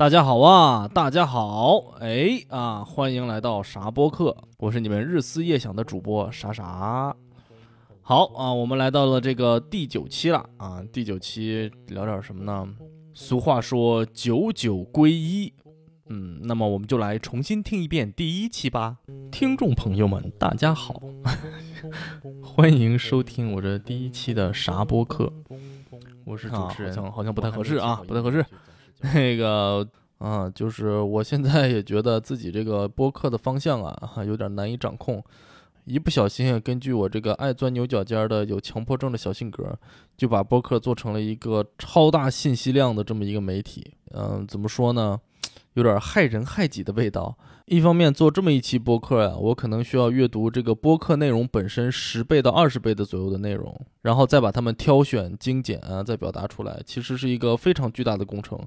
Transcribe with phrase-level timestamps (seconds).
[0.00, 7.14] 大家好啊，大家好，哎啊，欢迎来到啥播客，我是你们日思夜想的主播啥啥。
[8.00, 12.66] 好啊，我们来到了这个第九期了啊，第九期聊点什么呢？
[13.12, 15.52] 俗话说九九归一，
[16.08, 18.96] 嗯，那么我们就来重新听一遍第一期吧。
[19.30, 20.98] 听众朋友们，大家好，
[22.42, 25.30] 欢迎收听我这第一期的啥播客，
[26.24, 28.42] 我是主持人，好像好像不太合适啊，不太合适。
[29.02, 29.86] 那个
[30.18, 35.22] 啊，就是我现在也觉得自己这个播客的方向啊，有点难以掌控。
[35.86, 39.76] 一不小心，根据我这个爱钻牛角尖的有强迫症的小性格，
[40.16, 43.94] 就把播客做成了一个超大信息量的这么一个媒体。
[44.12, 45.18] 嗯，怎么说呢？
[45.74, 47.36] 有点害人害己的味道。
[47.66, 58.60] 一方面做这么一期播客呀，我可能需要阅读这个播客内容本身十倍到二十倍的左右的内容，然后再把它们挑选精简啊，再表达出来，其实是一个非常巨大的工程。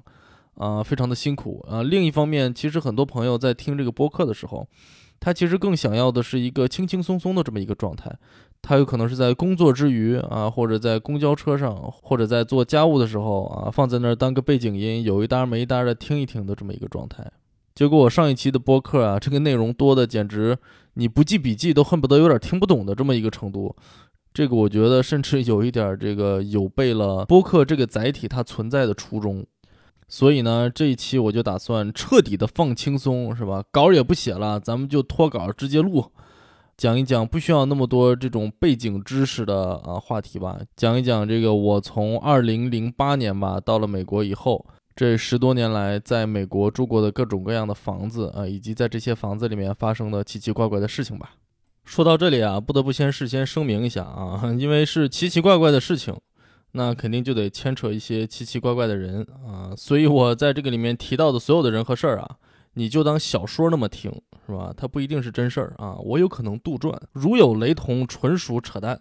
[0.56, 1.82] 啊，非常的辛苦啊。
[1.82, 4.66] 另一方面，其实很多朋友在听这个播客的时候，
[5.20, 8.14] 他其实更想要的是一个轻轻松松的这么一个状态。
[8.62, 17.30] 他有可能是在工作之余啊，或者在公交车上，或者在做家务的时候啊，放在那儿当个背景音，有一搭没一搭的听一听的这么一个状态。
[17.74, 20.56] 结果我上一期的播客啊，这个内容多的简直
[20.94, 23.74] 你不记笔记都恨不得有点听不懂的这么一个程度。
[24.32, 29.44] 这个我觉得甚至有一点这个有悖了播客这个载体它存在的初衷。
[30.08, 33.64] 所以呢，这一期我就打算彻底的放轻松，是吧？
[33.70, 36.04] 稿也不写了，咱们就脱稿直接录，
[36.76, 40.60] 讲一讲不需要那么多这种背景知识的啊话题吧。
[40.76, 44.64] 讲一讲这个我从二零零八年吧到了美国以后，
[44.94, 51.32] 这十多年来在美国住过的各种各样的房子啊，以及在这些房子里面发生的奇奇怪怪的事情吧。
[51.84, 56.14] 说到这里啊，不得不先事先声明一下啊，因为是奇奇怪怪的事情。
[56.76, 62.36] 那肯定就得牵扯一些奇奇怪怪的人啊，所以我在这个里面提到的所有的人和事儿啊，
[62.74, 64.10] 你就当小说那么听，
[64.46, 64.74] 是吧？
[64.76, 69.00] 它不一定是真事儿啊，我有可能杜撰，如有雷同，纯属扯淡，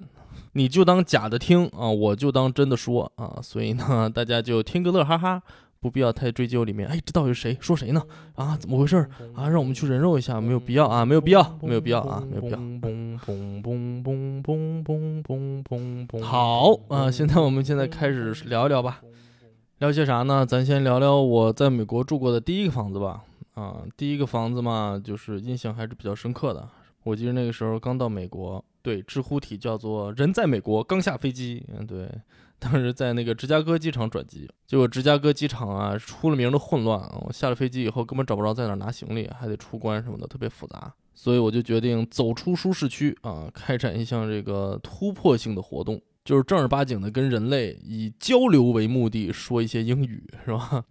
[0.52, 5.42] 你就当假的听啊，我就当真的说啊，所以呢，大家就听个乐哈哈。
[5.84, 8.02] 不必要太追究里面，哎，这到底是谁说谁呢？
[8.36, 9.50] 啊，怎么回事儿啊？
[9.50, 12.58] 让我们去人肉一下，没有必要啊，没有必要，没有必要啊，没有必要。
[16.22, 19.02] 好啊，现在我们现在开始聊一聊吧，
[19.80, 20.46] 聊些啥呢？
[20.46, 23.22] 咱先聊聊我在美国住过的第一个房子吧。
[23.56, 26.66] 啊，第一个房子嘛，就是印象还是比较深刻的。
[27.04, 32.10] 我记得那个时候刚到美国，对，知乎体叫做“人在美国刚下飞机”，嗯，对。
[32.64, 37.22] 当时在那个芝加哥机场转机，结果芝加哥机场啊出了名的混乱啊！
[37.26, 40.94] 我下了飞机以后根本找不着在哪拿行李，还得出关什么的，特别复杂。
[41.14, 50.86] 所以我就决定走出舒适区啊，开展一项这个突破性的活动，就是正儿八经的跟人类以交流为目的说一些英语，是吧？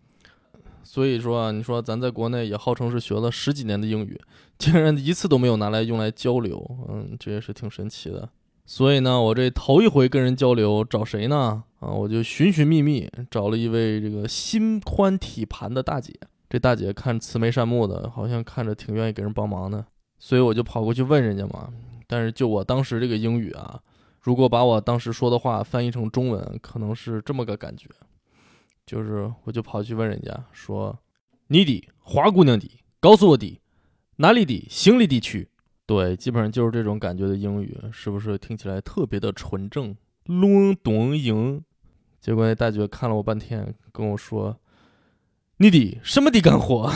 [0.85, 4.21] 所以说啊，你说咱在国内也号称是学了十几年的英语，
[4.59, 8.29] 竟然一次都没有拿来用来交流，嗯，这也是挺神奇的。
[8.65, 11.65] 所以呢，我这头一回跟人交流，找谁呢？
[11.81, 16.13] 啊，我就寻寻觅觅，找了一位这个心宽体盘的大姐。
[16.49, 19.85] 这大姐看慈眉善目的，好像看着挺愿意给人帮忙的。
[20.19, 21.69] 所以我就跑过去问人家嘛。
[22.07, 23.81] 但是就我当时这个英语啊，
[24.21, 27.89] 如果把我当时说的话翻译成中文，可能是这么个感觉。
[28.87, 30.99] 就是我就跑去问人家说
[31.49, 33.61] ：“你的花姑娘的，告诉我的
[34.17, 35.49] 哪里的行李地区？”
[35.87, 39.95] 对，基本上就是这种感觉的英语，是不是听起来特别的纯正？
[40.27, 41.63] 龙东营，
[42.21, 44.57] 结果那大姐看了我半天，跟我说
[45.59, 46.91] ：“你的什么的干活？”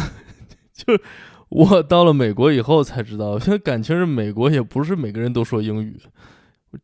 [0.73, 1.03] 就是
[1.49, 6.01] 我到了美国以后才知道，现在感情是美国也不是每个人都说英语。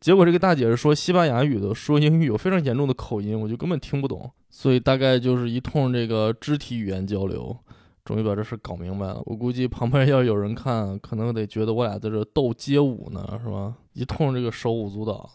[0.01, 4.29] 结果这个大姐是说西班牙语的，说英语有非常严重的口音，我就根本听不懂。
[4.49, 7.57] 所以大概就是一通这个肢体语言交流。
[8.05, 9.21] 终于把这事搞明白了。
[9.25, 13.75] 我估计旁边要有人看，可能得觉得我俩在这斗街舞呢，是吧？
[13.93, 15.29] 一通这个手舞足蹈，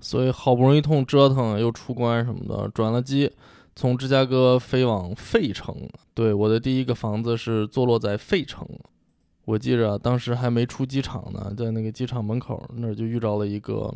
[0.00, 3.30] 所以好不容易一通折腾，又出关什么的，转了机，
[3.74, 5.74] 从芝加哥飞往费城。
[6.14, 8.66] 对，我的第一个房子是坐落在费城。
[9.44, 13.92] 我记着当时还没出机场呢，在那个机场门口那儿就遇到了一个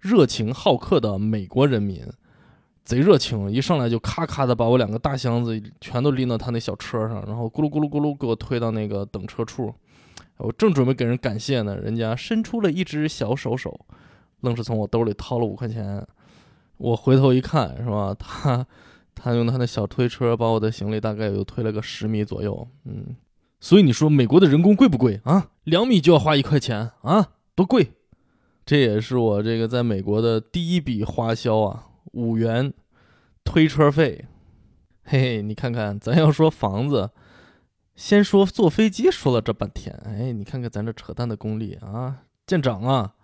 [0.00, 2.02] 热情好客的美国人民。
[2.84, 9.74] 贼热情，一上来就咔咔的把我两个大箱子全都拎到他那小车上，然后咕噜咕噜咕噜给我推到那个等车处。
[10.36, 13.86] 我正准备给人感谢呢，人家伸出了一只小手手，
[14.40, 16.06] 愣是从我兜里掏了五块钱。
[16.76, 18.14] 我回头一看，是吧？
[18.18, 18.66] 他
[19.14, 22.66] 他用他那小推车把我的行李大概又推了个十米左右。
[22.84, 23.14] 嗯，
[23.60, 25.50] 所以你说美国的人工贵不贵啊？
[25.62, 27.92] 两米就要花一块钱啊，多贵！
[28.66, 32.72] 这也是我这个在美国的第一笔花销啊，五元
[33.44, 34.26] 推车费。
[35.04, 37.10] 嘿嘿，你看看，咱要说房子，
[37.94, 43.14] 先说坐飞机，说了这半天，哎，你看看咱这扯淡的功力啊，见长啊！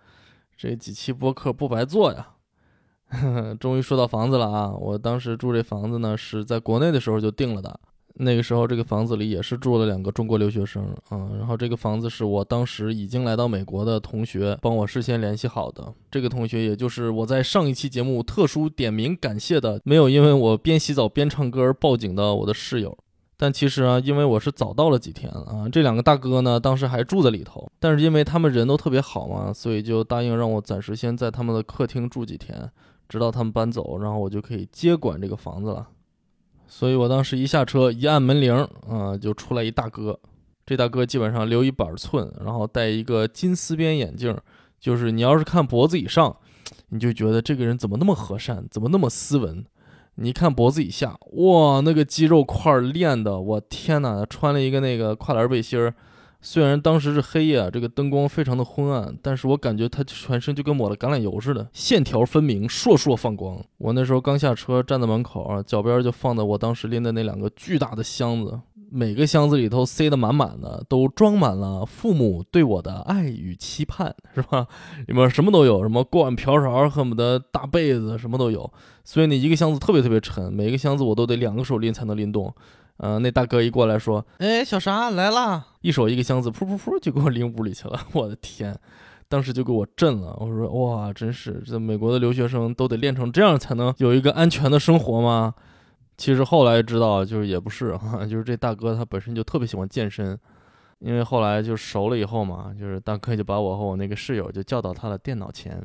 [0.57, 2.35] 这几期播客不白做呀。
[3.59, 4.73] 终于说到房子了啊！
[4.73, 7.81] 我当时住这房子呢，是在国内的时候就定了的。
[8.23, 11.31] 那个时候，这个房子里也是住了两个中国留学生啊。
[11.39, 15.93] 然后这个房子是我当时已经来到美国的同学帮我事先联系好的。
[16.11, 22.97] 这个同学也就是我在上一期节目特殊点名感谢的，没有因为我边洗澡边唱歌而报警的我的室友。
[23.37, 32.71] 但其实啊，因为我是早到了几天啊，这两个大哥呢当时还住在里头，但是因为他们人都特别好嘛，所以就答应让我暂时先在他们的客厅住几天。
[33.09, 35.85] 直到他们搬走，然后我就可以接管这个房子了。
[36.73, 38.55] 所以我当时一下车，一按门铃，
[38.89, 40.19] 啊，就出来一大哥。
[40.65, 44.35] 这大哥基本上留一板寸，然后戴一个金丝边眼镜，
[44.79, 46.35] 就是你要是看脖子以上，
[46.91, 49.65] 你就觉得这个人怎么那么和善，怎么那么斯文？
[50.15, 54.25] 你看脖子以下，哇，那个肌肉块练的，我天哪！
[54.27, 55.93] 穿了一个那个跨栏背心儿。
[56.43, 63.63] 虽然当时是黑夜啊，这个灯光非常的昏暗，但是我感觉他全身就跟抹了橄榄油似的，线条分明，烁烁放光。
[63.79, 68.59] 我那时候刚下车，站在门口啊，脚边就放的我当时拎的那两个巨大的箱子，
[68.91, 74.67] 每个箱子里头塞得满满的，都装满了父母对我的爱与期盼，是吧？
[75.07, 78.73] 里面什么都有，什么锅碗瓢勺，恨不得大被子，什么都有。
[79.05, 82.53] 所以那一个箱子特别特别沉，每个箱子我都得两个手拎才能拎动。
[83.03, 87.99] 嗯，那大哥一过来说：“哎，小啥来啦？”一手一个箱子，噗噗噗就给我拎屋里去了。
[88.13, 88.79] 我的天，
[89.27, 90.37] 当时就给我震了。
[90.39, 95.55] 我说：“哇，真是这美国的留学生都得练成这样才能有一个安全的生活吗？”
[96.19, 100.39] 其实后来知道，就是也不是哈， 就是这大哥他本身就特别喜欢健身，
[100.99, 105.83] 因为后来就熟了以后嘛，就是大哥就把我和我那个室友就叫到他的电脑前，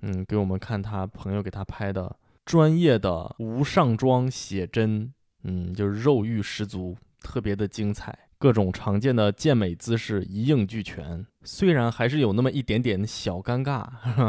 [0.00, 5.12] 嗯，给我们看他朋友给他拍的专业的无上妆写真。
[5.44, 11.26] 嗯，就是肉欲十足，特别的精彩，各种常见的健美姿势一应俱全。
[11.42, 13.84] 虽然还是有那么一点点小尴尬，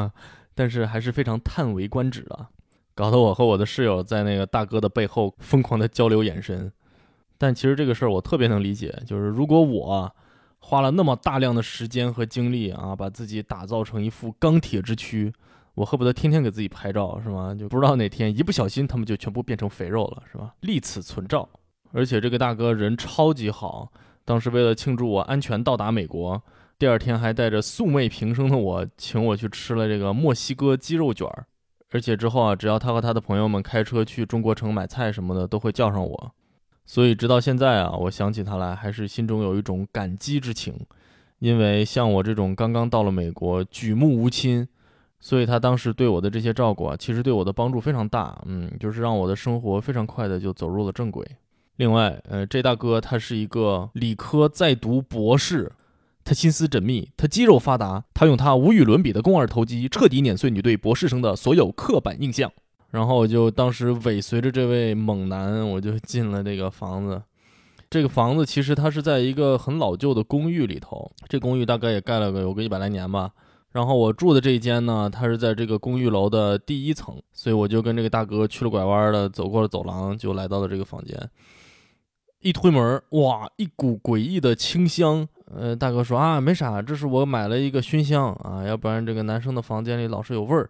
[0.56, 2.48] 但是还是非常叹为观止的，
[2.96, 6.72] 搞得我和我的室友在那个大哥的背后疯狂的交流眼神。
[7.38, 10.16] 但其实这个事儿我特别能理解，就是如果我
[10.60, 15.34] 花了那么大量的时间和精力啊，把自己打造成一副钢铁之躯。
[15.76, 17.56] 我恨不得天天给自己拍照，是吗？
[17.56, 20.54] 就不知道哪天一不小心，他们就全部变成肥肉了，是吧？
[20.62, 21.50] 立此存照。
[21.92, 23.92] 而且这个大哥人超级好，
[24.24, 26.42] 当时为了庆祝我安全到达美国，
[26.78, 31.48] 第二天还带着素昧平生的我，请我去吃了这个墨西哥鸡肉卷儿。
[31.92, 36.32] 而且之后啊，只要他和他的朋友们开车去中国城买菜什么的，都会叫上我。
[36.86, 40.76] 所以直到现在啊，我想起他来，还是心中有一种感激之情，
[41.40, 44.68] 因为像我这种刚刚到了美国，举目无亲。
[45.26, 51.26] 所以他当时对我的这些照顾啊，其实对我的帮助非常大，嗯，就是让我的生活非常快的就走入了正轨。
[51.78, 55.72] 另外，呃，这大哥他是一个理科在读博士，
[56.26, 62.52] 他心思缜密，他肌肉发达，他用他无与伦比的肱二头肌彻底碾碎你对博士生的所有刻板印象。
[62.92, 67.22] 然后我就当时尾随着这位猛男，我就进了这个房子。
[67.90, 73.32] 这个房子其实它是在一个很老旧的公寓里头，这公寓大概也盖了个有个一百来年吧。
[73.74, 81.20] 然后我住的这一间呢，它是在这个公寓楼的第一层，所以我就跟这个大哥去了拐弯的，走过了走廊，就来到了这个房间。
[82.42, 85.28] 一推门，哇，一股诡异的清香。
[85.46, 90.70] 呃，大哥说啊，没啥，这是我买了一个熏香啊，要不然这个男生的房间里老是有味儿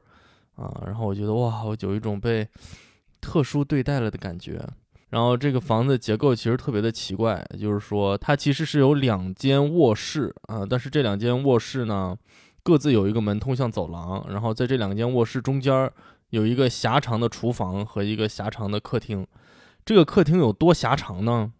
[0.55, 0.83] 啊。
[0.85, 2.47] 然后我觉得哇，我有一种被
[3.19, 4.65] 特殊对待了的感觉。
[5.09, 12.15] 然后这个房子结构其实特别的奇怪，就是说它其实是有两间卧室啊，但是这两间卧室呢。
[12.63, 15.91] 各自有一个门通向走廊，然后在这两间卧室中间
[16.29, 19.27] 有一个狭长的厨房和一个狭长的客厅。
[19.85, 21.51] 这个客厅有多狭长呢？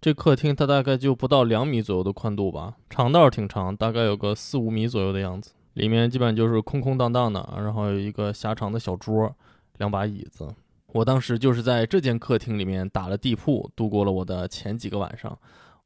[0.00, 5.52] 这客厅它大概就不到两米左右的宽度吧，长道挺长，大概有个四五米左右的样子。
[5.72, 9.34] 里面基本就是空空荡荡的，然后有一个狭长的小桌，
[9.78, 10.54] 两把椅子。
[10.92, 15.36] 我当时就是在这间客厅里面打了地铺，度过了我的前几个晚上。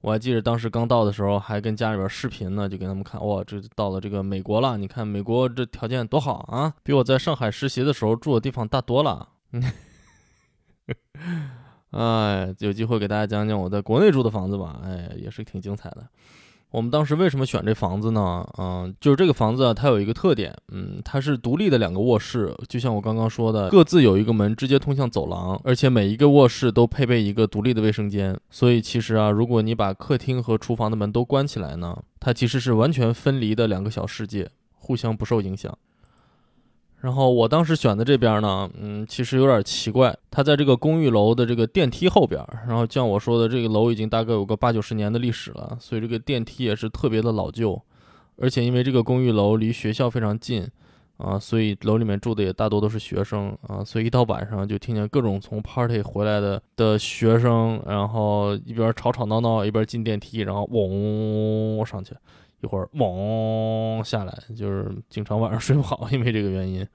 [0.01, 9.29] 我还记得当时刚到的时候，还跟家里边视频呢，就给他们看，哇，这到了这个美国了，你看美国这条件多好啊，比我在上海实习的时候住的地方大多了。
[11.91, 16.07] 哎，有机会给大家讲讲我在国内住的房子吧，哎，也是挺精彩的。
[16.71, 18.47] 我们当时为什么选这房子呢？
[18.59, 28.39] 嗯，就是这个房子啊，它有一个特点，嗯，它是独立的两个卧室，就像我刚刚说的，各自有一个门直接通向走廊，而且每一个卧室都配备一个独立的卫生间。
[28.51, 35.77] 所以其实啊，如果你把客厅和厨房的门都关起来呢，它其实是完全分离的两个小世界，互相不受影响。
[37.01, 42.45] 然后我当时选的这边呢，嗯，其实有点奇怪，它在这个公寓楼的这个电梯后边。
[42.67, 47.81] 然后像我说的，这个楼已经大概有个八九十年的历史了，所以这个电梯也是特别的老旧。
[48.41, 50.69] 而且因为这个公寓楼离学校非常近，
[51.19, 62.15] 啊，所以楼里面住的也大多都是学生啊，所以一到晚上就听见各种从 party 回来的的学生，然后一边吵吵闹闹，一边进电梯，然后嗡上去。
[62.61, 66.87] 一会儿嗡下来，就是经常晚上睡不好，因为这个原因。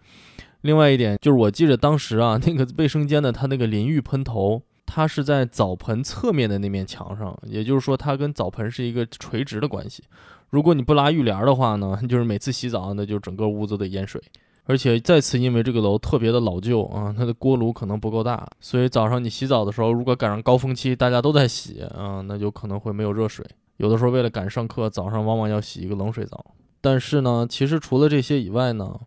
[0.62, 10.04] 另外一点就是，我记得当时啊，那个卫生间的它那个淋浴喷头，它是在澡盆侧面的那面墙上，也就是说，它跟澡盆是一个垂直的关系。
[10.50, 14.22] 如果你不拉浴帘的话呢， 就是每次洗澡，那就整个屋子得淹水。
[14.66, 23.46] 而且再次，因为这个楼特别的老旧啊，它的锅炉可能不够大，所以早上你洗澡的时候，如果赶上高峰期，大家都在洗啊，那就可能会没有热水。
[23.78, 26.54] 有的时候为了赶上课，早上往往要洗一个冷水澡。
[26.82, 29.00] 但是呢，其实除了这些以外呢，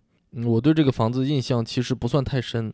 [0.45, 2.73] 我对这个房子印象其实不算太深。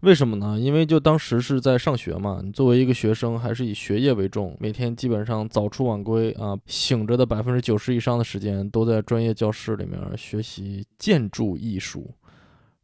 [0.00, 0.58] 为什么呢？
[0.58, 12.12] 因为就当时是在上学嘛，你作为一个学生，还是以学业为重，每天基本上早出晚归啊，醒着的百分之九十以上的时间都在专业教室里面学习建筑艺术，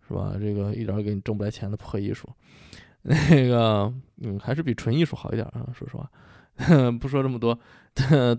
[0.09, 0.35] 是吧？
[0.41, 2.29] 这个一点给你挣不来钱的破艺术，
[3.03, 3.93] 那个
[4.23, 6.09] 嗯，还是比纯艺术好一点啊，说实话。
[7.01, 7.59] 不说这么多，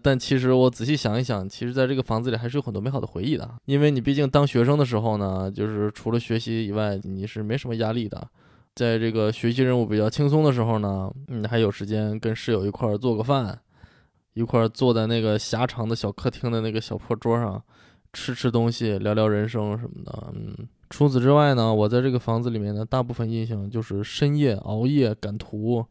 [0.01, 3.49] 但其实我仔细想一想，其实在这个房子里还是有很多美好的回忆的。
[3.65, 8.27] 因为你毕竟当学生的时候呢，就是除了学习以外，你是没什么压力的。
[8.75, 13.59] 在这个学习任务比较轻松的时候呢，你还有时间跟室友一块儿做个饭，
[14.33, 17.61] 一块儿坐在那个狭长的小客厅的那个小破桌上，
[18.13, 20.27] 吃吃东西，聊聊人生什么的。
[20.33, 20.55] 嗯，
[20.89, 25.85] 除此之外呢，我在这个房子里面的大部分印象就是深夜熬夜赶图。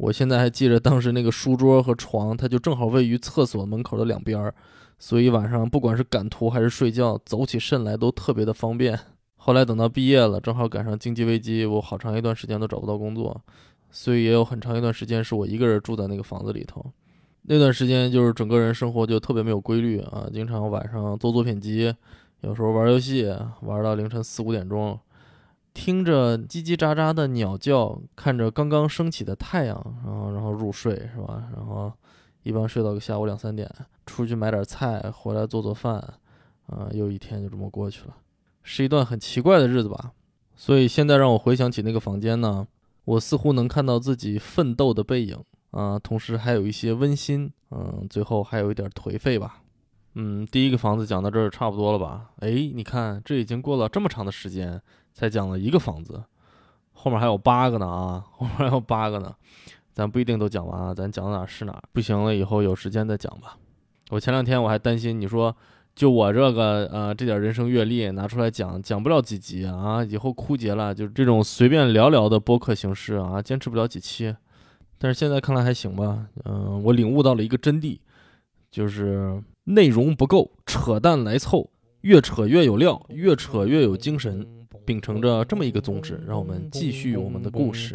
[0.00, 4.54] 我现在还记着当时那个书桌和床，它就正好位于厕所门口的两边儿，
[4.98, 8.98] 所以晚上不管是赶图还是睡觉，走起肾来都特别的方便。
[9.36, 13.38] 后来等到毕业了，正好赶上经济危机，我好长一段时间都找不到工作，
[13.90, 16.82] 所以也有很长一段时间是我一个人住在那个房子里头。
[17.42, 21.94] 那段时间就是整个人生活就特别没有规律啊，经常晚上做作品集，
[22.40, 23.30] 有时候玩游戏，
[23.60, 24.98] 玩到凌晨四五点钟。
[25.80, 31.48] 听着叽叽喳喳的鸟叫，看着刚刚升起的太阳，然后然后入睡是吧？
[31.56, 31.90] 然后
[32.42, 33.66] 一般睡到个下午两三点，
[34.04, 35.94] 出去买点菜，回来做做饭，
[36.66, 38.14] 啊，又一天就这么过去了，
[38.62, 40.12] 是一段很奇怪的日子吧？
[40.54, 42.66] 所以现在让我回想起那个房间呢，
[43.06, 49.62] 我似乎能看到自己奋斗的背影啊，同时还有一些温馨，嗯，最后还有一点颓废吧。
[50.16, 52.32] 嗯，第一个房子讲到这儿差不多了吧？
[52.40, 54.78] 哎，你看这已经过了这么长的时间。
[55.12, 56.22] 才讲了一个房子，
[56.92, 59.34] 后面还有八个呢啊，后面还有八个呢，
[59.92, 63.56] 咱不一定都讲完啊，咱讲哪是哪，不行了以后有时间再讲吧。
[64.10, 65.54] 我前两天我还担心，你说
[65.94, 74.34] 就我这个呃这点人生阅历拿出来讲，讲不了几集啊，以后枯竭了，就这种随便聊聊的播客形式啊，坚持不了几期。
[74.98, 77.98] 但是现在看来还行吧，嗯，我领悟到了一个真谛，
[78.70, 81.70] 就是内容不够，扯淡来凑，
[82.02, 84.59] 越扯越有料，越扯越有精神。
[84.90, 87.94] 秉承着这么一个宗旨，让我们继续我们的故事。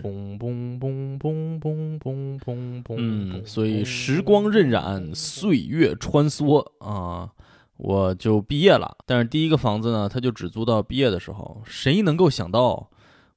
[2.96, 7.30] 嗯，所以时光荏苒，岁月穿梭啊，
[7.76, 8.96] 我就毕业了。
[9.06, 11.62] 但是第一个房子呢，它就只租到毕业的时候。
[11.66, 12.90] 谁能够想到，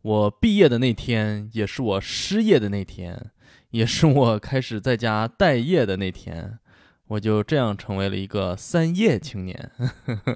[0.03, 3.33] 我毕业的那天，也是我失业的那天，
[3.71, 6.61] 也是我开始在家待业的那天，
[7.09, 9.73] 我就这样成为了一个三业青年，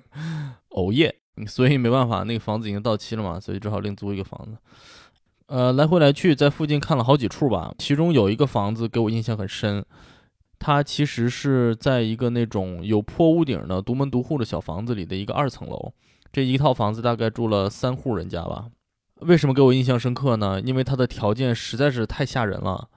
[0.74, 1.21] 熬夜。
[1.46, 4.56] 所以没办法，那个房子已经到期了嘛，所以只好另租一个房子。
[5.46, 9.84] 呃，来回来去在附近看了好几处吧，其中有一个房子给我印象很深，
[10.58, 15.92] 它其实是在一个那种有破屋顶的独门独户的小房子里的一个二层楼，
[16.32, 18.66] 这一套房子大概住了三户人家吧。
[19.20, 20.60] 为什么给我印象深刻呢？
[20.60, 22.88] 因为它的条件实在是太吓人了。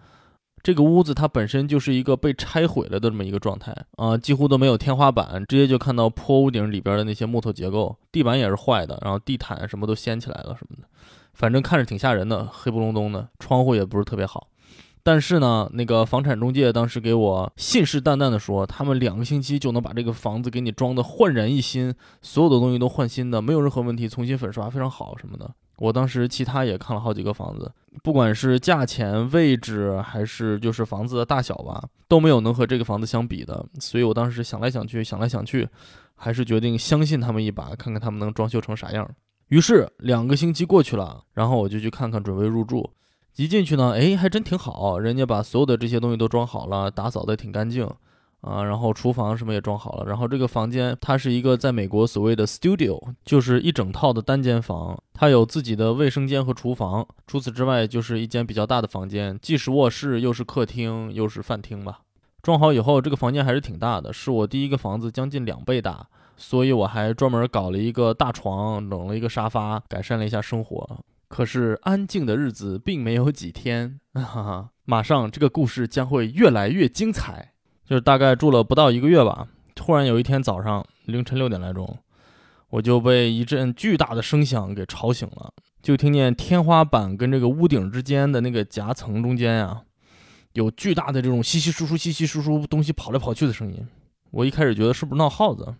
[0.65, 10.87] 这个屋子它本身就是一个被拆毁了的这么一个状态啊，几乎都没有天花板，直接就看到破屋顶里边的那些木头结构，地板也是坏的，然后地毯什么都掀起来了什么的，
[11.35, 14.47] 反正看着挺吓人的，黑不隆咚的，窗户也不是特别好。
[15.03, 21.93] 但是呢，那个房产中介当时给我信誓旦旦的说，他们两个星期就能把这个房子给你装的焕然一新，
[22.23, 25.53] 所有的东西都换新的，没有任何问题，重新粉刷非常好什么的。
[25.77, 27.71] 我当时其他也看了好几个房子，
[28.03, 33.65] 不管是价钱、位置，还是就是房子的大小吧，都没有能和这个房子相比的。
[33.79, 35.67] 所以我当时想来想去，想来想去，
[36.15, 39.09] 还是决定相信他们一把，看看他们能装修成啥样。
[39.49, 42.89] 于是两个星期过去了，然后我就去看看，准备入住。
[43.35, 47.85] 一进去呢，哎，还真挺好，人家把所有的这些东西都装好了，打扫的挺干净。
[48.45, 62.01] 啊，然后厨房什么也装好了，然后这个房间它是一个在美国所谓的 studio，就是一整套的单间房，它有自己的卫生间和厨房，除此之外就是一间比较大的房间，既是卧室又是客厅又是饭厅吧。
[62.43, 66.05] 装好以后，这个房间还是挺大的，是我第一个房子将近两倍大，
[66.37, 70.99] 所以我还专门搞了一个大床，弄了一个沙发，改善了一下生活。
[71.27, 77.54] 可是安静的日子并没有几天，哈哈，马上这个故事将会越来越精彩。
[77.85, 81.97] 就是大概住了不到一个月吧，突然有一天早上凌晨六点来钟，
[82.69, 89.83] 我就被一阵巨大的声响给吵醒了，就听见天花板跟这个屋顶之间的那个夹层中间呀，
[90.53, 93.87] 有巨大的这种稀稀疏疏、稀稀疏疏东西跑来跑去的声音。
[94.31, 95.75] 我一开始觉得是不是闹耗子，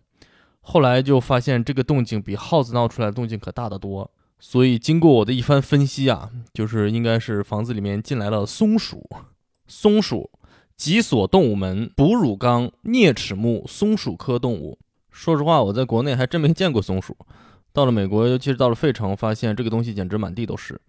[0.62, 4.12] 后来就发现这个动静比耗子闹出来的动静可大得多。
[4.38, 9.10] 所以经过我的一番分析啊，就是应该是房子里面进来了松鼠，
[9.66, 10.30] 松鼠。
[10.78, 14.78] 脊索动物门哺乳纲啮齿目松鼠科动物。
[15.10, 17.16] 说实话，我在国内还真没见过松鼠。
[17.72, 20.80] 到了美国，尤其是到了费城，发现这个东西简直满地都是。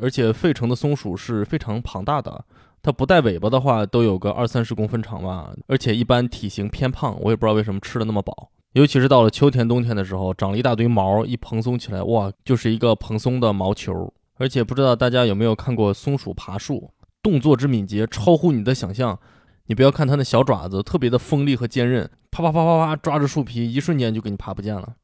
[0.00, 2.44] 而且费城的松鼠是非常庞大的，
[2.80, 5.52] 它不带尾巴的话，都有个二三十公分长吧。
[5.66, 8.50] 而且一般体型偏胖，我也不知道为什么吃的那么饱。
[8.74, 14.12] 尤其是到了秋天、冬天的时候，长了一大堆毛，一蓬松起来，哇，就是一个蓬松的毛球。
[14.36, 16.90] 而且不知道大家有没有看过松鼠爬树？
[17.22, 19.18] 动作之敏捷超乎你的想象，
[19.66, 24.94] 你不要看它那小爪子特别的锋利和坚韧，啪啪啪啪啪抓着树皮，一瞬间就给你爬不见了。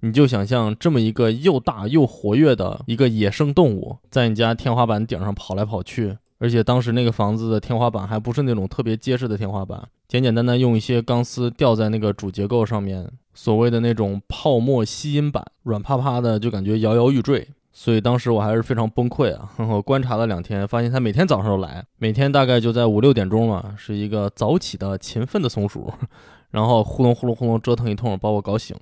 [0.00, 17.48] 你就想象这么一个又大又活跃的一个野生动物，在你家天花板顶上跑来跑去，而且当时那个房子的天花板还不是那种特别结实的天花板，简简单单用一些钢丝吊在那个主结构上面，所谓的那种泡沫吸音板，软趴趴的，就感觉摇摇欲坠。
[17.78, 19.50] 所以当时我还是非常崩溃啊！
[19.68, 25.92] 我观察了两天，发现它每天早上都来，每天大概就在五六点钟嘛，是一个早起的勤奋的松鼠，
[26.52, 28.74] 然后呼隆呼隆呼隆折腾一通，把我搞醒，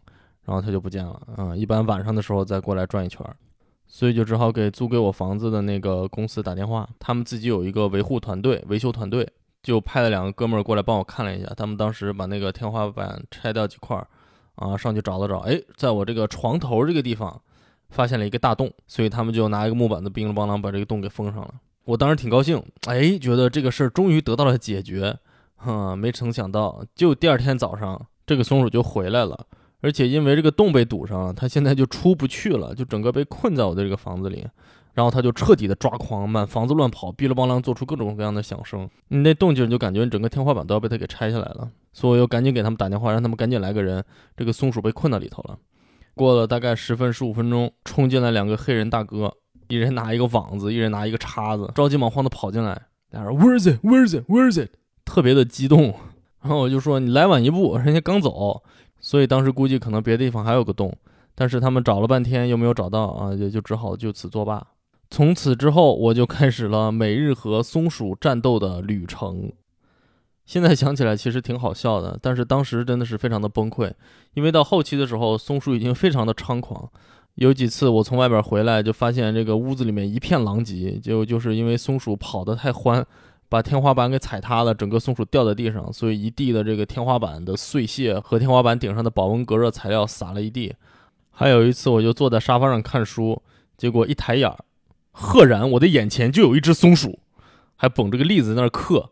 [0.44, 1.56] 然后它就不见了啊！
[1.56, 3.20] 一般晚上的时候再过来转一圈，
[3.88, 9.28] 所以就只好给租给我房子的那个公司打电话，他们自己有一个维护团队、维修团队，
[9.60, 14.06] 就派了两个哥们儿过来帮我看了一下，他们当时把那个天花板拆掉几块儿，
[14.54, 17.42] 啊，上去找了找，哎，在我这个床头这个地方。
[17.94, 21.54] 发现了一个大洞，所以他们就拿一个木板子，乒铃乓啷把这个洞给封上了。
[21.84, 25.16] 我当时挺高兴，哎，觉得这个事儿终于得到了解决。
[25.56, 29.46] 哼，没曾想到，就第二天早上，这个松鼠就回来了，
[29.80, 34.44] 而且因为这个洞被堵上了，它现在就出不去了，就整个被困在我的这个房子里。
[34.94, 38.88] 然后它就彻底的抓狂，满房子乱跑，哔哩乓啷做出各种各样的响声。
[39.08, 41.68] 你那动静就感觉整个天花板都要被它给拆下来了。
[41.92, 44.04] 所以我又赶紧给他们打电话，让他们赶紧来个人。
[44.36, 45.58] 这个松鼠被困到里头了。
[46.14, 49.34] 过了大概十分十五分钟，冲进来两个黑人大哥，
[49.68, 52.80] 一人拿一个网子，一人拿一个叉子，着急忙慌的跑进来。
[53.10, 53.80] 俩人 Where is it?
[53.84, 54.24] Where is it?
[54.28, 54.70] Where is it?
[55.04, 55.94] 特别的激动。
[56.40, 58.62] 然后我就说你来晚一步，人家刚走，
[59.00, 60.94] 所以当时估计可能别的地方还有个洞，
[61.34, 64.66] 但是他们找了半天又没有找到啊，也就只好就此作罢。
[65.10, 69.52] 从此之后，我就开始了每日和松鼠战斗的旅程。
[70.46, 73.90] 现在想起来其实挺好笑的，但是当时真的是非常的崩溃，
[74.34, 76.90] 因为到后期的时候，松鼠已经非常的猖狂。
[77.36, 83.04] 有几次我从外边回来，就发现这个屋子里面一片狼藉，结果就是因为松鼠跑得太欢，
[83.48, 90.74] 把天花板给踩塌了，整个松鼠掉在地上，所以一地的这个天花板的碎屑和天花板顶上的保温隔热材料撒了一地。
[91.32, 93.42] 还有一次，我就坐在沙发上看书，
[93.76, 94.54] 结果一抬眼，
[95.10, 97.18] 赫然我的眼前就有一只松鼠，
[97.74, 99.10] 还捧着个栗子在那儿嗑。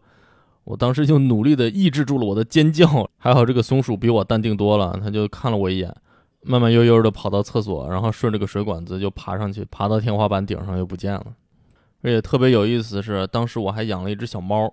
[0.65, 5.93] 我当时就努力的抑制住了我的尖叫，还好这个松鼠比我淡定多了，它就看了我一眼，
[6.43, 11.27] 慢慢悠悠的跑到厕所，然后顺着个水管子就爬上去，爬到天花板顶上又不见了。
[12.03, 14.73] 而且特别有意思的是，当时我还养了一只小猫，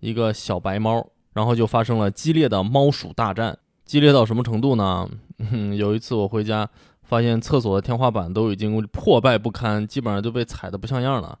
[0.00, 3.56] 一个小白猫，然后就发生了激烈的猫鼠大战。
[3.86, 5.08] 激烈到什么程度呢？
[5.76, 6.68] 有一次我回家，
[7.02, 11.38] 发现厕所的天花板都已经破败不堪，基本上都被踩得不像样了。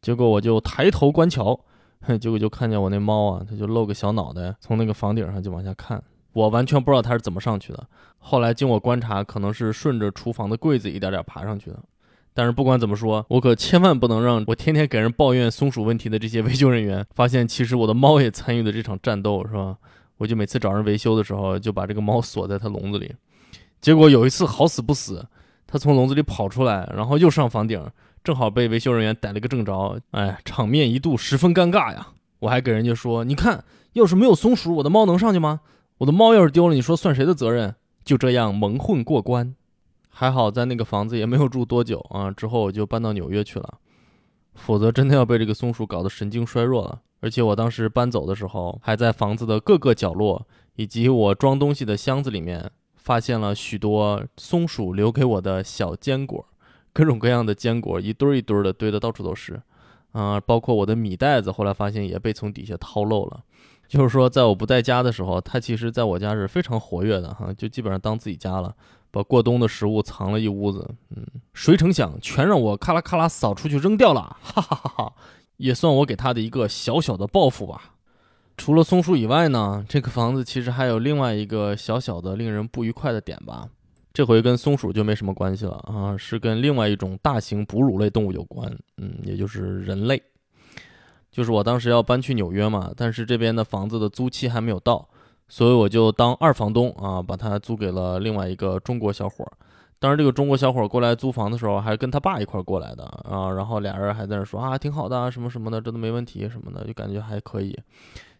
[0.00, 1.60] 结果我就抬头观瞧。
[2.20, 6.02] 结果就看见我那猫啊，它就露个小脑袋，从那个房顶上就往下看。
[6.32, 7.86] 我完全不知道它是怎么上去的。
[8.18, 11.78] 后来经我观察，可能是顺着厨房的柜子一点点爬上去的。
[12.34, 19.78] 但是不管怎么说，我可千万不能让我天天给人抱怨松鼠问题的这些维修人员发现，其实我的猫也参与了这场战斗，是吧？
[20.18, 23.14] 我就每次找人维修的时候，就把这个猫锁在它笼子里。
[23.80, 25.26] 结果有一次好死不死，
[25.66, 27.82] 它从笼子里跑出来，然后又上房顶，
[28.26, 32.08] 正好被维修人员逮了个正着，哎，场面一度十分尴尬呀。
[32.40, 33.62] 我还给人家说，你看，
[33.92, 35.60] 要是没有松鼠，我的猫能上去吗？
[35.98, 37.76] 我的猫要是丢了，你说算谁的责任？
[38.04, 39.54] 就这样蒙混过关，
[40.08, 43.74] 还好在那个房子也没有住多久啊，之后我就搬到纽约去了，
[44.56, 47.02] 否则真的要被这个松鼠搞得神经衰弱了。
[47.20, 52.72] 而且我当时搬走的时候，还在房子的各个角落以及我装东西的箱子里面。
[52.96, 56.44] 发现了许多松鼠留给我的小坚果，
[56.96, 59.60] 各种各样的坚果，一堆一堆的堆的到处都是，
[60.12, 63.44] 啊，包括我的米袋子，后来发现也被从底下掏漏了。
[63.86, 68.74] 就是说，在我不在家的时候，它其实在我家是非常活跃的哈，就基本上当自己家了，
[69.10, 70.88] 把过冬的食物藏了一屋子。
[71.14, 75.12] 嗯，谁成想全让我咔啦咔啦扫出去扔掉了，哈哈哈哈！
[75.58, 77.92] 也算我给他的一个小小的报复吧。
[78.56, 83.68] 除了松鼠以外呢，这个房子其实还有另外一个小小的令人不愉快的点吧。
[84.16, 90.22] 这回跟松鼠就没什么关系了啊，是跟另外一种大型哺乳类动物有关，嗯，也就是人类。
[91.30, 95.06] 就是我当时要搬去纽约嘛，但是这边的房子的租期还没有到，
[95.48, 99.52] 所以我就当二房东啊，把它租给了另外一个中国小伙儿。
[99.98, 107.78] 当时这个中国小伙儿过来租房的时候，还跟他爸一块儿过来的啊，然后俩人还在那说啊，挺好的啊，什么什么的，这都没问题什么的，就感觉还可以。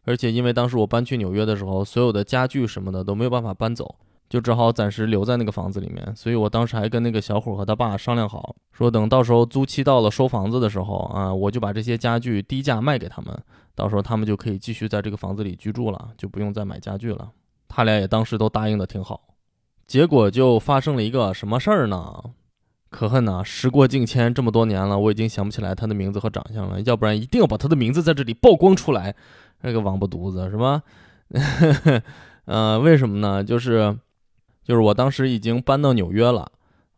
[0.07, 3.95] 而且因为当时我搬去纽约的时候，所有的家具什么的都没有办法搬走，
[4.29, 6.15] 就只好暂时留在那个房子里面。
[6.17, 13.37] 所以我当时还跟那个小伙和他爸商量好，说等到时候租期到了收房子的时候啊，我就把这些家具低价卖给他们，
[13.75, 17.31] 到时候他们就可以继续在这个房子里居住了，就不用再买家具了。
[17.69, 19.21] 他俩也当时都答应的挺好。
[19.87, 22.23] 结果就发生了一个什么事儿呢？
[22.89, 23.43] 可恨呐！
[23.45, 29.15] 时过境迁这么多年了，我已经想不起来他的名字和长相了，要不然一定要把他的名字在这里曝光出来。
[29.63, 30.83] 那个王八犊子是吧？
[32.47, 33.43] 呃，为什么呢？
[33.45, 33.99] 就是，
[34.67, 36.51] 就是我当时已经搬到纽约了，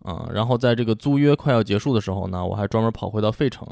[0.03, 3.69] 啊，然后在这个租约快要结束的时候呢，我还专门跑回到费城，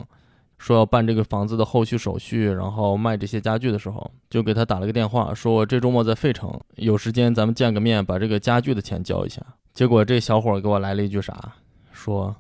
[0.59, 9.41] 说要办这个房子的后续手续，然后卖这些家具的时候，就给他打了个电话，说我这周末在费城，有时间咱们见个面，把这个家具的钱交一下。
[9.73, 11.55] 结果这小伙给我来了一句啥？
[11.91, 12.37] 说，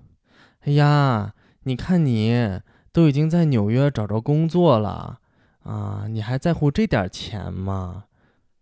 [0.64, 2.60] 哎呀，你看你
[2.92, 5.20] 都已经在纽约找着工作了。
[5.62, 8.04] 啊，你还在乎这点钱吗？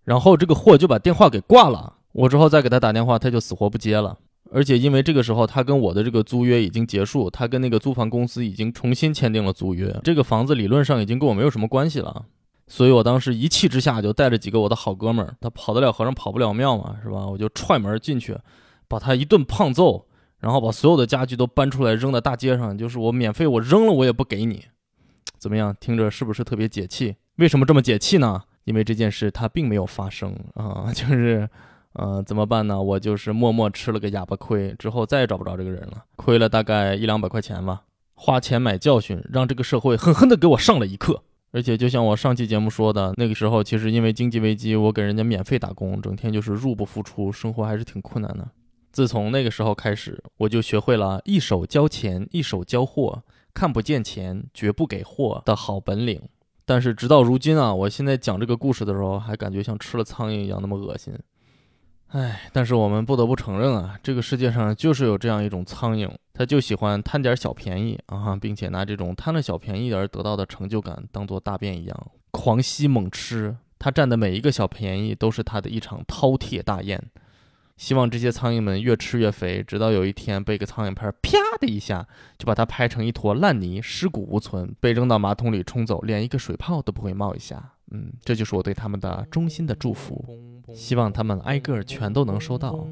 [0.05, 1.94] 然后这个货就把电话给挂了。
[2.15, 4.17] 我之后再给他打电话，他就死活不接了。
[4.51, 12.25] 而且因为这个时候他跟我的这个租约已经结束，他跟那个租房公司已经重新签订了租约，这个房子理论上已经跟我没有什么关系了。
[12.67, 17.27] 所以我当时一气之下就带着几个我的好哥们儿，他跑得了和尚跑不了庙嘛，是吧？
[17.27, 18.39] 我就踹门进去，
[18.87, 20.07] 把他一顿胖揍，
[20.39, 24.65] 然后把所有的家具都搬出来扔在大街上，就是我免费我扔了我也不给你。
[25.39, 25.77] 怎么样？
[25.79, 27.17] 听着是不是特别解气？
[27.37, 28.43] 为什么这么解气呢？
[28.65, 31.49] 因为这件事它并没有发生啊， 就是，
[31.95, 32.81] 呃，怎么办呢？
[32.81, 37.83] 我就是默默吃了个哑巴亏，之后再也找不着这个人了，亏了大概一两百块钱吧。
[38.15, 41.23] 花钱买教训，让这个社会狠狠地给我上了一课。
[41.53, 48.49] 而且就像我上期节目说的，那个时候其实因为经济危机，我给人家免费打工，整天就是入不敷出，生活还是挺困难的。
[48.91, 53.23] 自从那个时候开始，我就学会了一手交钱，一手交货。
[53.53, 56.21] 看不见钱，绝不给货的好本领。
[56.65, 61.15] 但是直到如今啊，我现在讲这个故事的时候，还感觉像吃了苍蝇一样那么恶心。
[62.15, 73.57] 唉，但是我们不得不承认啊，这个世界上就是有这样一种苍蝇，它就喜欢贪点小便宜啊，并且拿这种贪了小便宜而得到的成就感当做大便一样狂吸猛吃。
[73.81, 77.03] 它占的每一个小便宜都是它的一场饕餮大宴。
[77.77, 82.07] 希望这些苍蝇们越吃越肥，直到有一天被个苍蝇拍啪的一下，
[82.39, 87.73] 就把它拍成一坨烂泥，尸骨无存，被扔到马桶里冲走，连一个水泡都不会冒一下。
[87.95, 90.25] 嗯，这就是我对他们的衷心的祝福，
[90.75, 92.87] 希望他们挨个全都能收到。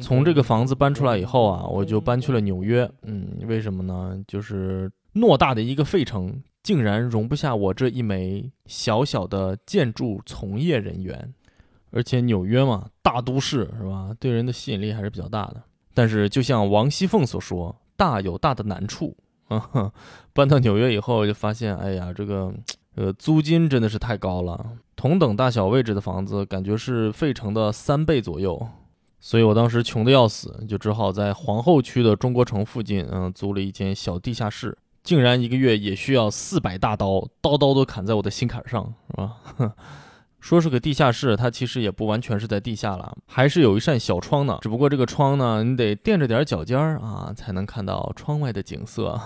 [0.00, 2.88] 从这个房子搬出来以后啊，我就搬去了纽约。
[3.02, 4.22] 嗯，为什么呢？
[4.28, 6.40] 就是偌大的一个费城。
[6.62, 11.32] 竟然容不下我这一枚小小的建筑从业人员，
[11.92, 14.10] 而且纽约嘛，大都市是吧？
[14.18, 15.62] 对人的吸引力还是比较大的。
[15.94, 19.16] 但是就像王熙凤所说，大有大的难处
[19.48, 19.92] 啊。
[20.32, 22.52] 搬到纽约以后，就发现，哎呀，这个
[22.94, 24.72] 呃租金真的是太高了。
[24.94, 28.68] 同等大小位置的房子，感觉是费城的三倍左右。
[29.18, 34.76] 所以我当时穷的要死，就只好在皇后区的中国城附近，嗯，租了一间小地下室。
[35.02, 39.36] 竟然一个月也需要四百大刀，刀刀都砍在我的心坎上，是吧？
[40.46, 44.58] 说是个地下室，它其实也不完全是在地下了，还是有一扇小窗呢。
[44.62, 49.20] 只不过这个窗呢，你得垫着点脚尖儿啊，才能看到窗外的景色。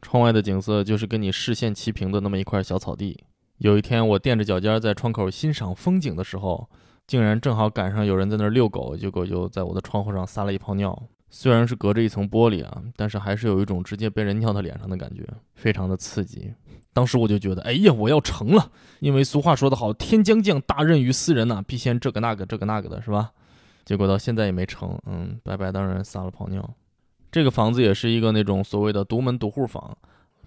[0.00, 3.22] 窗外的景色就是跟你视线齐平的那么一块小草地。
[3.58, 6.66] 有一天，我垫着脚尖在窗口欣赏风景的时候，
[7.06, 10.98] 竟然正好赶上有人在那儿遛狗，结果就在我的窗户上撒了一泡尿。
[11.36, 16.54] 虽然是隔着一层玻璃啊，但是还是有一种直接被人尿到脸上的感觉，非常的刺激。
[16.92, 18.70] 当时我就觉得，哎呀，我要成了，
[19.00, 23.32] 因为俗话说得好，天将降大任于斯人呐，必先这个那个这个那个的，是吧？
[23.84, 26.70] 结果到现在也没成，嗯，白白当然撒了泡尿。
[27.32, 29.98] 这个房子也是一个那种所谓的独门独户房，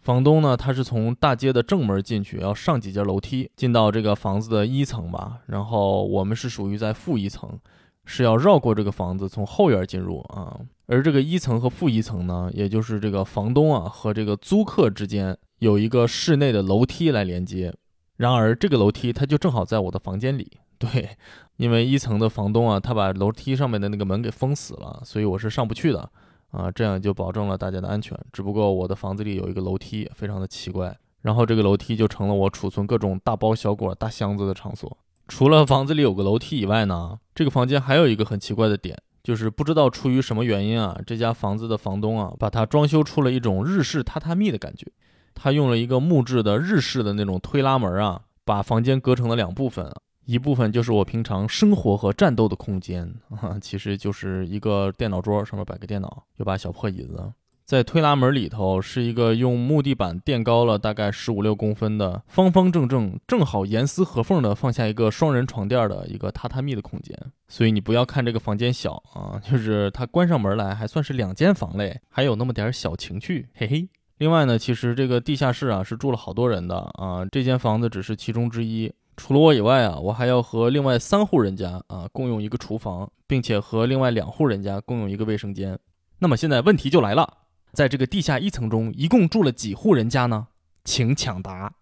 [0.02, 7.60] 房东呢，他是从大街的正门进去，要上几节楼梯进到这个房子的一层吧，然后我们是属于在负一层。
[8.08, 10.58] 是要绕过这个房子，从后院进入啊。
[10.88, 17.74] 而这个一层和负一层呢，也就是这个房东啊和这个租客之间有一个室内的楼梯来连接。
[18.16, 20.50] 然而这个楼梯它就正好在我的房间里。
[20.80, 21.10] 对，
[21.58, 26.10] 因为一层的房东啊，他把楼梯上面的那个门给封死了，所以我是上不去的
[26.52, 26.72] 啊。
[26.72, 28.18] 这样就保证了大家的安全。
[28.32, 30.96] 只不过我的房子里有一个楼梯，非常的奇怪。
[31.24, 34.98] 然后这个楼梯就成了我储存各种大包小裹、大箱子的场所。
[35.28, 44.88] 除了房子里有个楼梯以外呢，这个房间还有一个很奇怪的点，就是不知道出于什么原因啊，这家房子的房东啊，把它装修出了一种日式榻榻米的感觉。
[45.36, 49.94] 他用了一个木质的日式的那种推拉门啊，把房间隔成了两部分，
[50.26, 57.32] 一部分就是我平常生活和战斗的空间啊，其实就是一个电脑桌，上面摆个电脑，有把小破椅子。
[57.68, 67.14] 在推拉门里头是一个用木地板垫高了大概十五六公分的方方正正、正好严丝合缝的放下一个双人床垫的一个榻榻米的空间。
[67.50, 73.86] 所以你不要看这个房间小啊，就是它关上门来还算是两间房嘞，还有那么点小情趣，嘿嘿。
[74.20, 78.90] 另外呢，其实这个地下室啊是住了好多人的啊，这间房子只是其中之一。
[79.18, 85.78] 除了我以外啊，我还要和另外三户人家啊共用一个厨房，并且和另外两户人家共用一个卫生间。
[86.20, 87.40] 那么现在问题就来了。
[87.74, 90.48] 在这个地下一层中，一共住了几户人家呢？
[90.84, 91.74] 请抢答。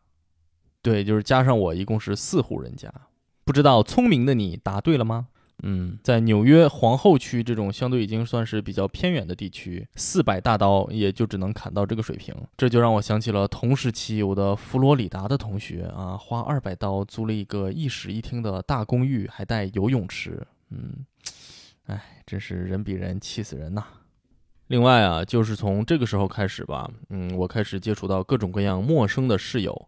[0.81, 2.91] 对，就是加上我，一共是四户人家。
[3.43, 5.27] 不知道聪明的你答对了吗？
[5.63, 12.35] 嗯，在纽约皇后区这种相对已经算是比较偏远的地区，四百大刀也就只能砍到这个水平。
[12.57, 20.45] 这就让我想起了同时期我的佛罗里达的同学啊，花二百刀租了一个一室一厅的大公寓，还带游泳池。
[20.71, 21.05] 嗯，
[21.85, 23.85] 哎，真是人比人气死人呐。
[24.67, 29.87] 另外啊，就是从这个时候开始吧，嗯，我开始接触到各种各样陌生的室友。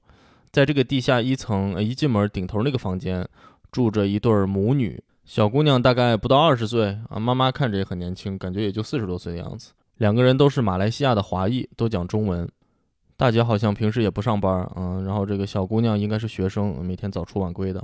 [0.51, 3.27] 在这个地下一层，一进门顶头那个房间，
[3.71, 9.71] 住着一对母女，小姑娘大概不到二十岁啊，妈妈看着也很年轻，感觉也就四十多岁的样子。
[9.97, 12.47] 两个人都是马来西亚的华裔，都讲中文。
[13.17, 17.83] 大姐好像平时也不上班，嗯，然后这个小姑娘应该是学生，每天早出晚归的。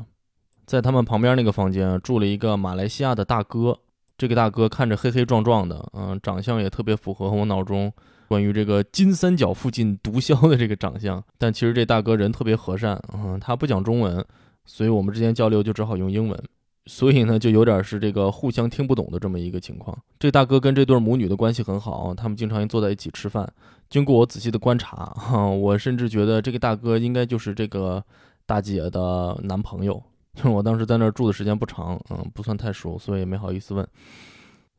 [0.67, 3.79] 在他们旁边那个房间住了一个马来西亚的大哥。
[4.17, 7.91] 这个大哥看着黑黑壮壮的，嗯，长相也特别符合我脑中
[8.28, 11.21] 关于这个金三角附近毒枭的这个长相。
[11.38, 14.23] 但其实这大哥人特别和善，嗯，他不讲中文，
[14.65, 16.39] 所以我们之间交流就只好用英文，
[16.86, 19.97] 所以呢，就有点是这个互相听不懂的这么一个情况。
[20.19, 23.52] 这大哥跟这对母女的关系很好，他们经常坐在一起吃饭。
[23.89, 28.04] 经过我仔细的观察，哈， 我甚至觉得这个大哥应该就是这个
[28.45, 30.02] 大姐的男朋友。
[30.34, 33.88] 就我当时在那儿住的时间不长，嗯，不算太熟，所以没好意思问。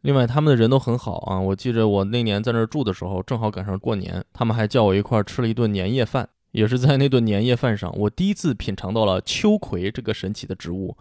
[0.00, 1.38] 另外，他们的人都很好啊。
[1.40, 6.28] 我记着我那年在那儿住的时候，正好赶上过年，他们还叫我一块儿吃了一顿年夜饭。
[6.50, 10.96] 也是在那顿年夜饭上，我第一次品尝到了秋葵这个神奇的植物，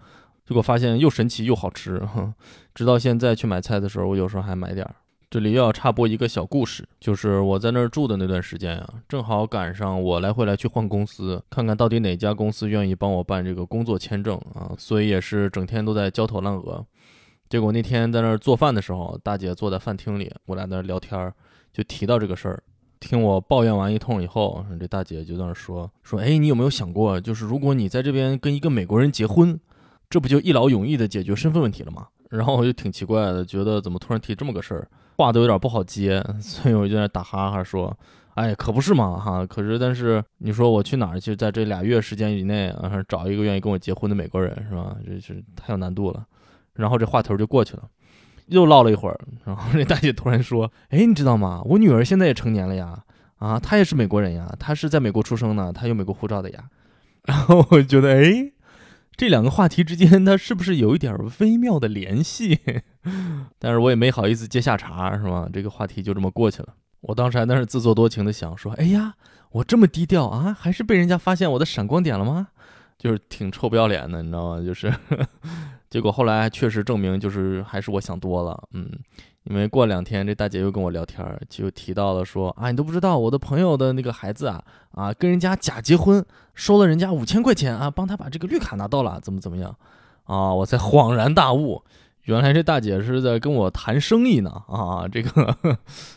[0.48, 2.02] 结果发现又神奇又好吃。
[2.74, 4.96] 直到现在去买菜的时候，我有时候还买点儿。
[5.34, 16.86] 这里又要插播一个小故事，就是我在那儿住的那段时间呀，正好赶上我来回来去换公司，看看到底哪家公司愿意帮我办这个工作签证啊，所以也是整天都在焦头烂额。
[17.50, 21.34] 结果那天在那儿做饭的时候，大姐坐在饭厅里，我俩在那聊天儿，
[21.72, 22.62] 就提到这个事儿。
[23.00, 29.60] 听我抱怨完一通以后，这大姐就在那儿说说，哎，你有没有想过，就是如果你在这边跟一个美国人结婚，
[30.12, 32.06] 这不就一劳永逸的解决身份问题了吗？
[32.30, 34.88] 然后我就挺奇怪的，觉得怎么突然提这么个事儿。
[35.24, 37.96] 话都有点不好接，所以我就在那打哈哈说
[38.36, 39.46] ：“哎，可不是嘛，哈！
[39.46, 44.96] 可是，但是你说我去哪儿去，在这俩月时间以内啊，找一个愿意跟我结婚的美国人，是吧？
[45.06, 46.26] 这是太有难度了。”
[46.74, 47.84] 然后这话头就过去了，
[48.48, 51.62] 又唠了一会儿，然后这大姐突然说：“哎，你知道吗？
[51.66, 53.04] 我女儿现在也成年了呀，
[53.38, 56.64] 啊，她也是美国人呀，她是在美国出生的，她有美国护照的呀。”
[57.26, 58.53] 然后我觉得，哎。
[59.16, 62.60] 这两个话题之间，它是不是有一点微妙的联系？
[63.60, 65.48] 但是我也没好意思接下茬，是吧？
[65.54, 66.74] 这个话题就这么过去了。
[67.02, 69.14] 我当时还在那自作多情的想说：“哎呀，
[69.52, 72.48] 我这么低调啊，还是被人家发现我的闪光点了吗？”
[72.98, 74.64] 就是挺臭不要脸的，你知道吗？
[74.66, 74.94] 就是，
[75.90, 78.90] 结果后来确实证明，就是还是我想多了，嗯。
[79.46, 89.76] 因为过两天，这大姐又跟我聊天，就提到了说啊，你都不知道我的朋友的那个孩子啊啊，跟人家假结婚，收了人家五千块钱啊，帮他把这个绿卡拿到了，怎么怎么样？
[90.24, 91.84] 啊，我才恍然大悟，
[92.24, 95.58] 原来这大姐是在跟我谈生意呢啊，这个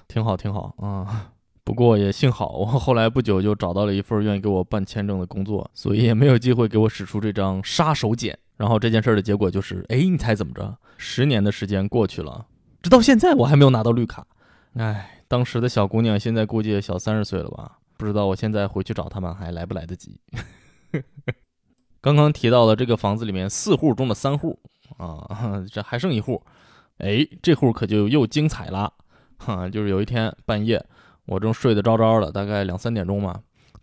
[0.06, 1.32] 挺好挺好啊。
[1.64, 8.32] 不过也幸好，我后来不久就找到了一份愿意给我办签证的工作，所以也没有机会给我使出这张杀手锏。
[8.56, 10.76] 然后这件事儿的结果就是，哎，你猜怎么着？
[10.96, 12.46] 十年的时间过去了，
[12.86, 14.24] 直到现在我还没有拿到绿卡。
[14.74, 17.78] 哎，当时的小姑娘现在估计也小三十岁了吧？
[17.96, 20.20] 不知道我现在回去找他们还来不来得及。
[22.00, 24.56] 刚刚提到了这个房子里面四户中的三户
[24.98, 25.26] 啊，
[25.68, 26.40] 这还剩一户，
[26.98, 28.92] 哎，这户可就又精彩了
[29.38, 29.68] 哈！
[29.68, 30.86] 就是有一天半夜，
[31.24, 33.40] 我正睡得着着的，大概两三点钟嘛，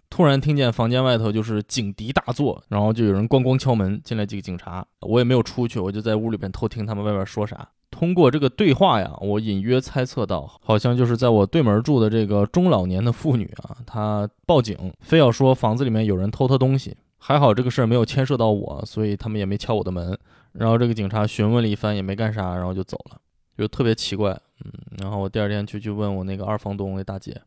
[0.09, 7.67] 突然听见房间外头就是警笛大作，然后就有人咣咣敲门，进来几个警察，我也没有出去，我就在屋里边偷听他们外边说啥。
[7.93, 16.97] 通过这个对话呀，我隐约猜测到，好像就是在我对门住的这个中老年的妇女啊，她报警，非要说房子里面有人偷她东西。
[17.19, 20.17] 还好这个事儿没有牵涉到我，所以他们也没敲我的门。
[20.51, 23.17] 然后这个警察询问了一番，也没干啥，然后就走了，
[23.57, 24.31] 就特别奇怪。
[24.65, 27.39] 嗯，然后我第二天就去问我那个二房东那大姐，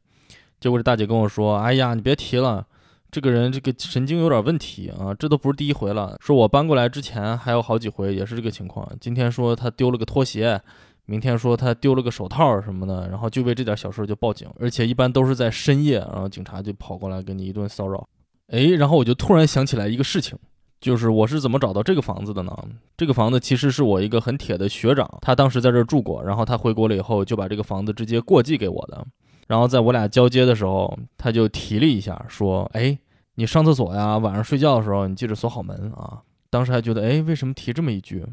[0.59, 2.67] 结果这大姐跟我说：“哎呀，你别提了，
[3.17, 6.15] 这个人这个神经有点问题啊，这都不是第一回了。
[6.21, 8.87] 说我搬过来之前还有好几回也是这个情况。
[9.01, 10.61] 今天说他丢了个拖鞋，
[11.07, 18.07] 明天说他丢了个手套什么的，然后就为这点小事就报警，而且一般都是在深夜，然后警察就跑过来给你一顿骚扰。”
[18.53, 20.39] 哎，然后我就突然想起来一个事情，
[20.79, 22.55] 就是我是怎么找到这个房子的呢？
[22.99, 29.07] 这个房子其实是我一个很铁的学长，他当时在这儿住过，然后他回国了以后就把这个房子直接过继给我的。
[29.49, 32.99] 然后在我俩交接的时候，他就提了一下，说：“哎，
[33.37, 38.25] 你上厕所呀，晚上睡觉的时候你记着锁好门啊。”当时还觉得，哎，为什么提这么一句，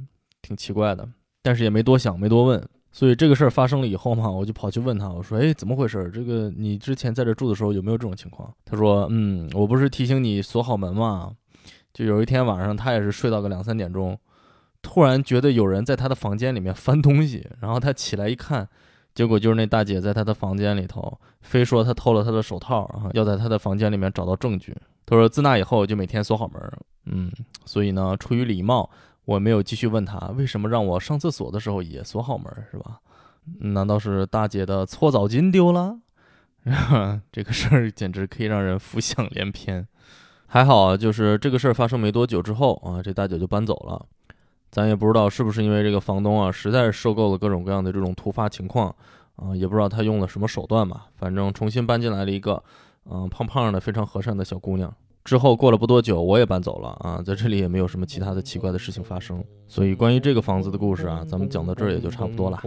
[0.41, 1.07] 挺奇怪的，
[1.41, 2.63] 但是也没多想，没多问。
[2.91, 6.09] 所以这个事儿发生了以后嘛，我就跑去问他，我说：“哎，怎么回事？
[6.13, 11.31] 这个你之前在这住的时候有没有这种情况？”他说：“嗯，我不是提醒你锁好门吗？
[11.91, 14.17] 就有一天晚上，他也是睡到个两三点钟，
[14.83, 18.69] 突然觉得有人在他的房间里面翻东西，然后他起来一看，
[19.15, 24.77] 结果就是那大姐在他的房间里头，非说他偷了他的手套，然后要在他的房间里面找到证据。
[25.05, 26.61] 他说自那以后就每天锁好门，
[27.05, 27.31] 嗯，
[27.65, 28.89] 所以呢，出于礼貌。”
[29.25, 32.99] 我没有继续问他为什么让我上厕所的时候也锁好门，是吧？
[33.59, 35.97] 难道是大姐的搓澡巾丢了？
[37.31, 39.87] 这个事儿简直可以让人浮想联翩。
[40.45, 44.05] 还好啊，就是这个事儿发生没多久之后啊，这大姐就搬走了。
[44.69, 48.93] 咱也不知道是不是因为这个房东啊，实在是受够了各种各样的这种突发情况
[49.37, 51.07] 啊，也不知道他用了什么手段吧。
[51.15, 52.61] 反正重新搬进来了一个，
[53.09, 54.93] 嗯，胖胖的、非常和善的小姑娘。
[55.23, 62.59] 之后过了不多久，我也搬走了啊，在这里也没有什么其他的奇怪的事情发生，所以关于这个房子的故事啊，咱们讲到这儿也就差不多了。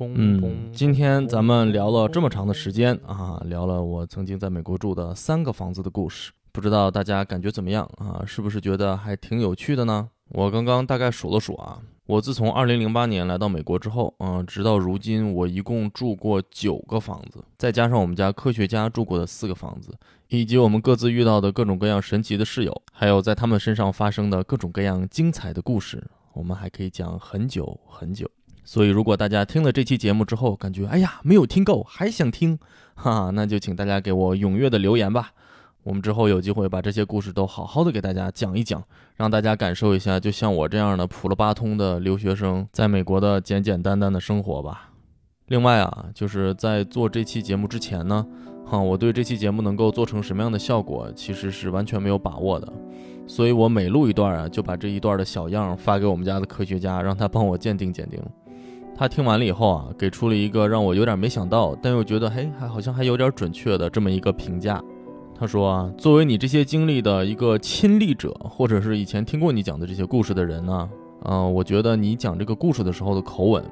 [0.00, 8.24] 嗯，今天咱们聊了这么长的时间啊，聊了我曾经在美国住的三个房子的故事，不知道大家感觉怎么样啊？
[8.24, 10.08] 是不是觉得还挺有趣的呢？
[10.30, 11.78] 我刚刚大概数了数啊。
[12.06, 19.92] 我自从二零零八年来到美国之后，嗯，直到如今，我一共住过九个房子，再加上我们家科学家住过的四个房子，
[20.28, 26.00] 以及我们各自遇到的各种各样神奇的室友，还有在他们身上发生的各种各样精彩的故事，
[26.32, 28.30] 我们还可以讲很久很久。
[28.62, 32.56] 所以，如果大家听了这期节目之后，感觉哎呀没有听够，还想听，
[32.94, 35.32] 哈哈，那就请大家给我踊跃的留言吧。
[35.86, 38.82] 我们之后有机会把这些故事都好好的给大家讲一讲，
[39.14, 44.90] 让大家感受一下，就像我这样的普了八通的留学生在美国的简简单单的生活吧。
[45.46, 48.26] 另外啊，就是在做这期节目之前呢，
[48.64, 52.66] 哈，我对这期节目能够做成什么样的效果，其实是完全没有把握的。
[53.28, 58.20] 所以我每录一段啊，就把这一段的小样发给我们家的科学家，让他帮我鉴定鉴定。
[58.96, 64.82] 他听完了以后啊，给出了一个让我有点没想到，但又觉得嘿，还好像还有点准确的这么一个评价。
[65.38, 70.88] 他说啊，作为你这些经历的一个亲历者，或者是以前听过你讲的这些故事的人呢，
[71.24, 73.62] 嗯，我觉得你讲这个故事的时候的口吻，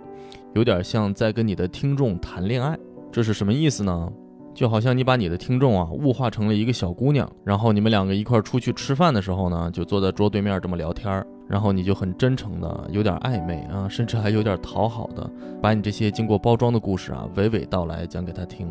[0.55, 2.79] 有点像在跟你的听众谈恋爱。
[3.11, 4.13] 这是什么意思呢？
[4.53, 15.29] 就好像你把你的听众啊物化成了一个小姑娘，然后你们两个一块出去吃饭的时候呢，就坐在桌对面这么聊天，然后你就很真诚的，有点暧昧啊，甚至还有点讨好的，
[15.63, 18.69] 把你这些经过包装的故事啊娓娓道来讲给他听。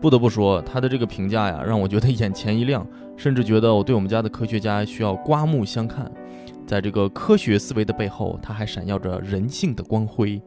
[0.00, 2.86] 不得不说，他的这个评价呀，让我觉得眼前一亮，
[3.16, 6.10] 甚至觉得我对我们家的科学家需要刮目相看。
[6.66, 10.40] 在这个科学思维的背后，他还闪耀着人性的光辉。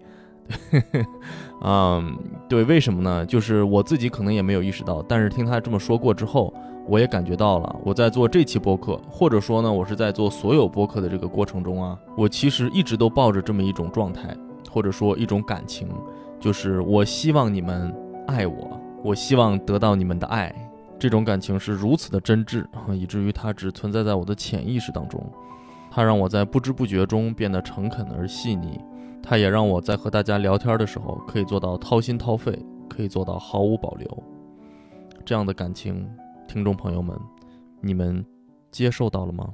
[1.63, 3.25] 嗯，对，为什么呢？
[3.25, 6.53] 就是我自己可能也没有意识到，但是听他这么说过之后，
[6.87, 7.75] 我也感觉到了。
[7.83, 14.35] 我在做这期播客，或者说呢，我是在做所有播客的这个过程中啊，我其实一直都抱着这么一种状态，
[14.69, 15.87] 或者说一种感情，
[16.39, 17.93] 就是我希望你们
[18.27, 18.80] 爱我。
[19.03, 20.53] 我希望得到你们的爱，
[20.99, 25.23] 这种感情是如此的真挚，以至于它只存在在我的潜意识当中。
[25.89, 28.79] 它让我在不知不觉中变得诚恳而细腻，
[29.21, 34.23] 它也让我在和大家聊天的时候可以做到掏心掏肺，可以做到毫无保留。
[35.25, 36.07] 这样的感情，
[36.47, 37.17] 听众朋友们，
[37.81, 38.25] 你们
[38.69, 39.53] 接受到了吗？